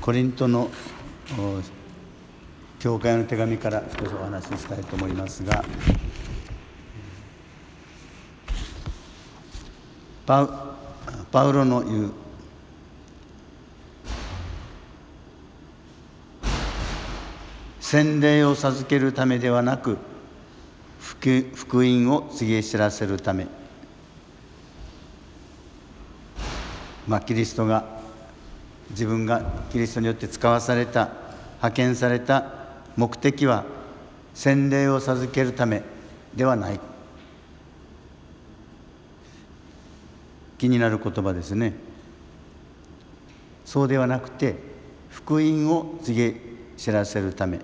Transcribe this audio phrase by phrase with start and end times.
[0.00, 0.70] コリントの
[2.78, 5.62] 教会の手紙から少しお話ししたいと思いますが
[10.26, 12.12] パウロの言う
[17.78, 19.98] 洗礼を授けるためではなく
[21.00, 23.46] 福音を告げ知らせるため、
[27.06, 28.03] まあ、キリストが
[28.94, 31.10] 自分がキリストによって使わされた
[31.56, 32.52] 派遣された
[32.96, 33.64] 目的は
[34.34, 35.82] 洗礼を授けるため
[36.34, 36.80] ではない。
[40.58, 41.74] 気になる言葉ですね。
[43.64, 44.56] そうではなくて
[45.10, 46.40] 福音を告げ
[46.76, 47.60] 知らせるため。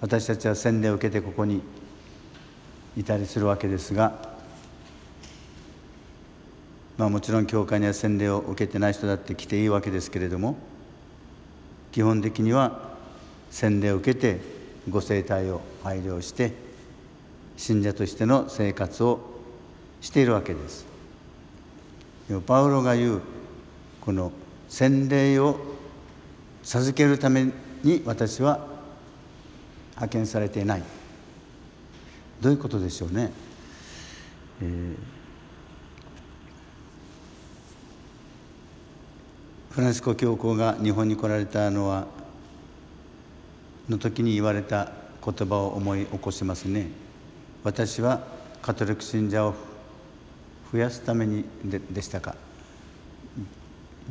[0.00, 1.60] 私たちは洗礼を受けてここに
[2.96, 4.31] いたりするわけですが、
[6.98, 10.56] まあ、もちろん教会には洗礼を受けてない人だって来ていいわけですけれども
[11.90, 12.92] 基本的には
[13.50, 14.40] 洗礼を受けて
[14.88, 16.52] ご生態を配慮して
[17.56, 19.20] 信者としての生活を
[20.00, 20.86] しているわけです。
[22.46, 23.22] パウロが言う
[24.00, 24.32] この
[24.68, 25.60] 洗礼を
[26.62, 27.48] 授けるため
[27.82, 28.66] に私は
[29.90, 30.82] 派遣されていない
[32.40, 33.30] どういうことでしょうね、
[34.62, 34.96] えー、
[39.72, 42.06] フランシスコ教皇が日本に来られたのは
[43.88, 44.92] の時に言われた
[45.24, 46.88] 言葉を思い起こしますね。
[47.64, 48.22] 私は
[48.60, 49.54] カトリック信者を
[50.70, 52.36] 増やすためにででしたか。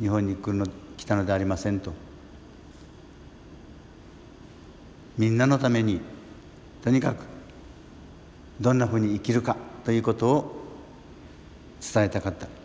[0.00, 1.92] 日本に来るの来たのでありませんと。
[5.16, 6.00] みんなのために
[6.82, 7.24] とにかく
[8.60, 10.64] どんなふうに生きるかということを
[11.80, 12.61] 伝えたかった。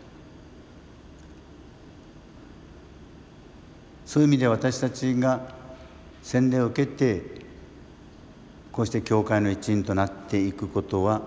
[4.08, 5.52] そういう意味で私たちが
[6.22, 7.22] 洗礼を受けて
[8.72, 11.20] こうして教会の一員となっていくことは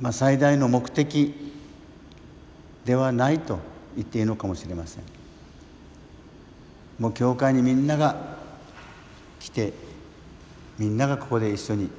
[0.00, 1.34] まあ最大の目的
[2.86, 3.58] ではないと
[3.94, 5.04] 言っていいのかもしれません。
[6.98, 8.38] もう教会にみんなが
[9.38, 9.74] 来て
[10.78, 11.90] みんながここで一緒に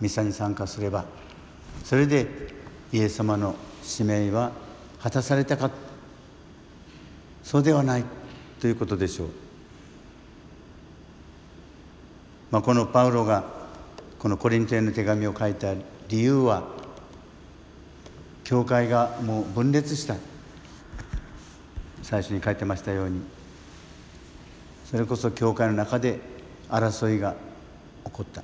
[0.00, 1.04] ミサに参加すれば
[1.84, 2.26] それで
[2.92, 4.66] イエス様の使命は
[5.02, 5.70] 果たされたか。
[7.42, 8.04] そうではない。
[8.60, 9.28] ということでしょう。
[12.50, 13.44] まあ、このパウロが
[14.18, 15.74] このコリントへの手紙を書いた
[16.08, 16.66] 理由は
[18.42, 20.16] 教会がもう分裂した。
[22.02, 23.20] 最初に書いてましたように。
[24.90, 26.18] それこそ教会の中で
[26.68, 27.36] 争いが
[28.06, 28.42] 起こった。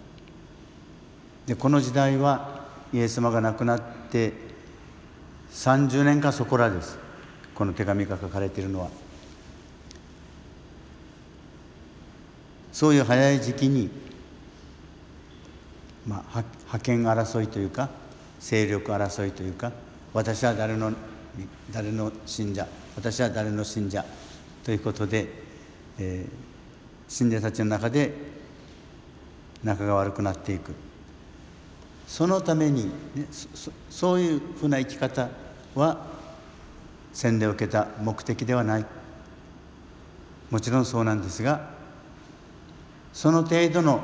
[1.47, 4.32] でこの時代はイエス様が亡くなって
[5.54, 6.98] 30年かそこらです。
[7.54, 8.88] この手紙が書かれているのは。
[12.72, 13.88] そういう早い時期に、
[16.06, 17.88] まあ、覇権争いというか
[18.41, 19.70] 勢力争いというか
[20.12, 20.93] 私は誰の
[21.72, 22.66] 誰の信者
[22.97, 24.04] 私は誰の信者
[24.64, 25.44] ということで
[25.98, 28.12] えー、信者たちの中で
[29.62, 30.72] 仲が悪くなっていく。
[32.06, 35.28] そのために、ね、そそういうふうな生き方
[35.74, 36.06] は
[37.12, 38.86] 洗礼を受けた目的ではない。
[40.50, 41.70] もちろんそうなんですが
[43.12, 44.00] その程度の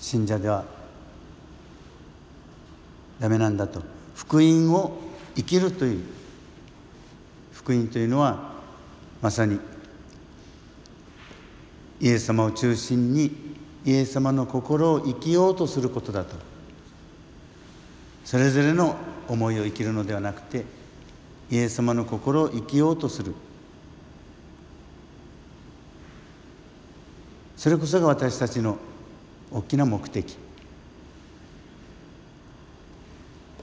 [0.00, 0.64] 信者では
[3.18, 3.82] ダメなんだと。
[4.14, 4.98] 福音を
[5.36, 6.04] 生きるという
[7.52, 8.52] 福音というのは
[9.22, 9.60] まさに
[12.00, 16.36] イエス様を中心にイエス様の心を生きようとすることだと。
[18.24, 18.96] それぞれの
[19.28, 20.64] 思いを生きるのではなくて
[21.50, 23.34] イエス様の心を生きようとする。
[27.56, 28.78] それこそが私たちの
[29.50, 30.36] 大きな目的。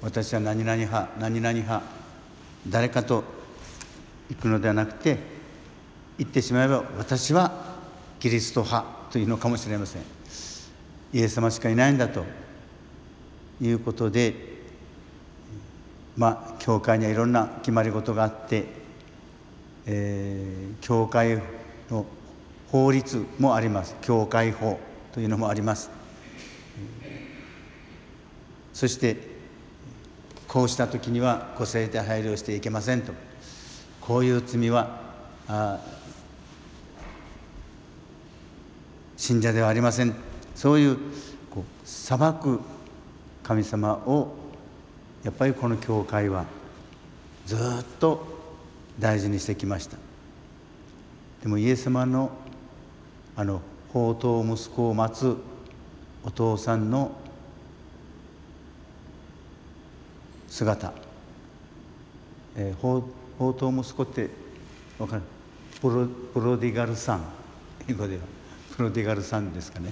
[0.01, 1.83] 私は何々派何々派
[2.67, 3.23] 誰かと
[4.29, 5.17] 行くのではなくて
[6.17, 7.75] 言ってしまえば私は
[8.19, 10.01] キリスト派というのかもしれません。
[11.13, 12.25] イエス様しかいないんだと
[13.61, 14.54] いうことで
[16.17, 18.65] まあ教会にはいろんな決まり事があって、
[19.85, 21.41] えー、教会
[21.89, 22.05] の
[22.69, 23.95] 法律もあります。
[24.01, 24.79] 教会法
[25.13, 25.89] というのもあります。
[28.73, 29.17] そして
[30.47, 33.13] こうした時には個性で配慮していけませんと。
[34.01, 35.01] こういう罪は
[39.17, 40.13] 信者ではありません。
[40.55, 40.97] そういう
[41.49, 42.59] こう裁く
[43.43, 44.33] 神様を
[45.25, 46.45] やっぱりこの教会は
[47.47, 47.59] ずっ
[47.99, 48.27] と
[48.99, 49.97] 大事にしてきました。
[51.41, 52.29] でもイエス様の
[53.35, 55.35] あの宝刀息子を待つ
[56.23, 57.11] お父さんの
[60.47, 60.93] 姿、
[62.55, 63.01] えー、
[63.37, 64.29] 宝刀息子って
[64.99, 65.23] 分かる
[65.81, 67.23] プロプロディガルさん。
[67.89, 68.21] 英語では。
[68.77, 69.91] プロディガルさんですかね、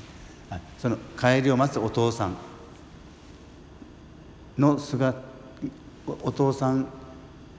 [0.78, 2.36] その帰りを待つお父さん。
[4.58, 5.20] の姿
[6.22, 6.88] お父さん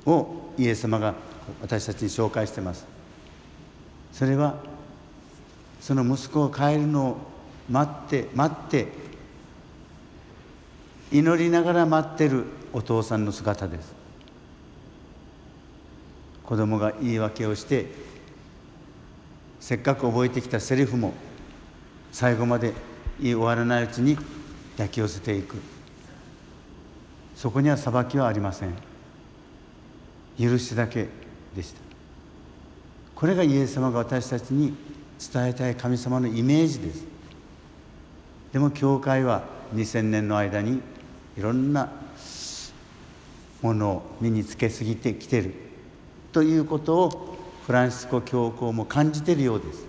[0.07, 1.15] をイエス様が
[1.61, 2.87] 私たちに紹介してます。
[4.13, 4.57] それは
[5.81, 7.17] その息子が帰るのを
[7.71, 8.89] 待って待って
[11.11, 13.95] 祈りながら待ってるお父さんの姿です。
[16.45, 17.87] 子供が言い訳をして
[19.61, 21.15] せっかく覚えてきたセリフも
[22.13, 22.75] 最後まで
[23.19, 24.17] 言い終わらないうちに
[24.73, 25.74] 抱き寄せていく。
[27.37, 28.75] そこには裁きはありません。
[30.39, 31.09] 許しだけ
[31.55, 31.81] でした。
[33.15, 34.75] これがイエス様が私たちに
[35.33, 37.05] 伝えたい神様のイメージです。
[38.53, 39.45] でも教会は
[39.75, 40.81] 2000年の間に
[41.37, 41.91] いろんな
[43.63, 45.55] ものを身につけすぎてきてる。
[46.33, 49.87] ということをフランシスコ教皇も感じているようです。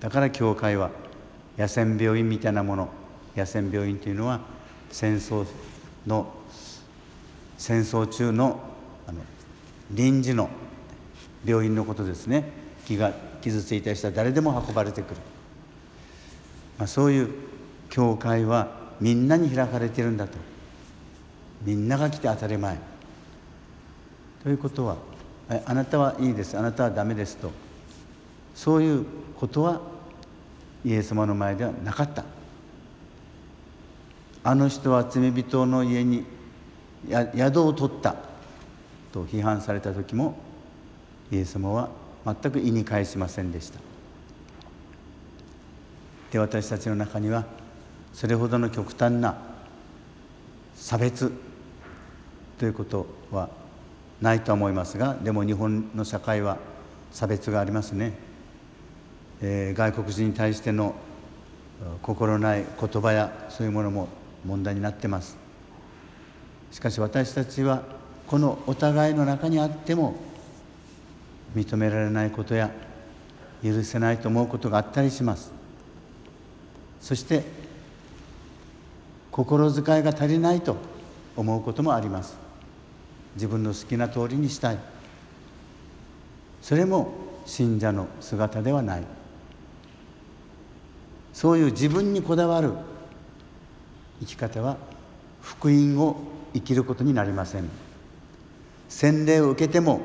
[0.00, 0.90] だから教会は
[1.58, 2.88] 野戦病院みたいなもの
[3.36, 4.40] 野戦病院というのは
[4.90, 5.46] 戦争
[6.06, 6.32] の
[7.58, 8.60] 戦争中の
[9.06, 9.20] あの
[9.90, 10.48] 臨時の
[11.44, 12.44] 病院のことですね。
[12.86, 15.16] 気が傷ついた人は誰でも運ばれてくる、
[16.78, 17.30] まあ、そういう
[17.88, 18.68] 教会は
[19.00, 20.38] みんなに開かれてるんだと。
[21.62, 22.78] みんなが来て当たり前。
[24.42, 24.96] ということは
[25.66, 26.56] あなたはいいです。
[26.56, 27.50] あなたはダメですと。
[28.54, 29.04] そういう
[29.38, 29.80] ことは
[30.84, 32.24] イエス様の前ではなかった。
[34.42, 36.24] あの人は罪人の家に
[37.36, 38.16] 宿を取った
[39.12, 40.38] と批判された時も
[41.30, 41.90] イエス様は
[42.24, 43.80] 全く意に介しませんでした。
[46.32, 47.44] で私たちの中には
[48.12, 49.36] それほどの極端な
[50.74, 51.32] 差別
[52.58, 53.48] ということは
[54.20, 56.58] ないと思いますがでも日本の社会は
[57.10, 58.12] 差別がありますね、
[59.42, 60.94] えー、外国人に対しての
[62.02, 64.08] 心ない言葉やそういうものも
[64.44, 65.36] 問題になってます。
[66.70, 67.82] しかし私たちは
[68.26, 70.14] このお互いの中にあっても
[71.54, 72.70] 認められないことや
[73.62, 75.52] 許せないと思うことがあったりします。
[77.00, 77.42] そして
[79.30, 80.76] 心遣いが足りないと
[81.36, 82.36] 思うこともあります。
[83.34, 84.78] 自分の好きな通りにしたい。
[86.62, 87.12] それも
[87.46, 89.02] 信者の姿ではない。
[91.32, 92.72] そういう自分にこだわる
[94.20, 94.76] 生き方は
[95.42, 96.16] 福音を
[96.52, 97.68] 生きることになりません。
[98.88, 100.00] 洗礼を受けても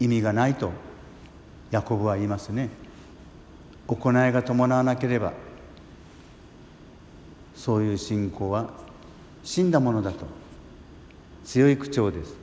[0.00, 0.70] 意味がないと
[1.70, 2.70] ヤコブは言いますね。
[3.86, 5.32] 行いが伴わなければ
[7.54, 8.70] そういう信仰は
[9.42, 10.26] 死んだものだと。
[11.44, 12.34] 強い口調です。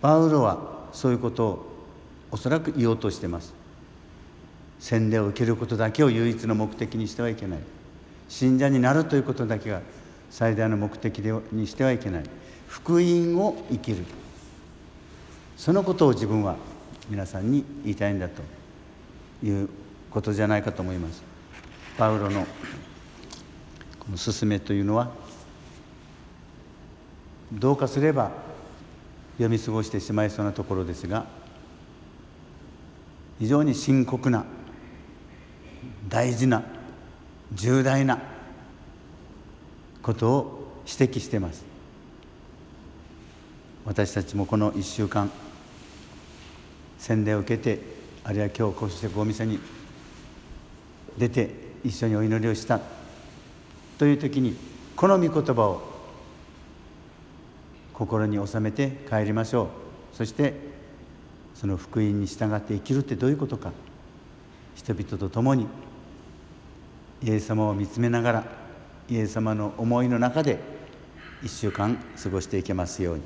[0.00, 1.66] パウロはそういうことを
[2.30, 3.52] おそらく言おうとしてます。
[4.78, 7.58] 洗礼を受けることだけを唯一の目的にしてはいけない。
[8.28, 9.80] 信者になるということだけが
[10.30, 12.24] 最大の目的でにしてはいけない。
[12.68, 14.04] 福音を生きる。
[15.56, 16.56] そのことを自分は
[17.08, 18.42] 皆さんに言いたいんだと
[19.42, 19.68] いう
[20.10, 21.22] ことじゃないかと思います。
[21.96, 22.46] パウロの
[23.98, 25.10] この勧めというのは
[27.52, 28.30] どうかすれば
[29.38, 31.26] 読み過ごしてしまいそうなところですが
[33.38, 34.44] 非常に深刻な
[36.08, 36.62] 大事な
[37.52, 38.20] 重大な
[40.08, 41.66] ことを指摘しています。
[43.84, 45.30] 私たちもこの1週間
[46.98, 47.78] 洗礼を受けて
[48.24, 49.58] あるいは今日こうしてお店に
[51.18, 51.50] 出て
[51.84, 52.80] 一緒にお祈りをした
[53.98, 54.56] という時に
[54.96, 55.82] この御言葉を
[57.92, 59.64] 心に収めて帰りましょ
[60.14, 60.16] う。
[60.16, 60.54] そして
[61.54, 63.72] その福音に従って生きるってどういうことか。
[64.74, 65.66] 人々と共に
[67.22, 68.57] イエス様を見つめながら
[69.08, 70.58] イエス様の思いの中で
[71.42, 73.22] 1週間過ごしていけますように。